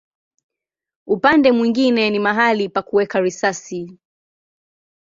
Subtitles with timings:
[1.07, 3.97] Upande mwingine ni mahali pa kuweka risasi.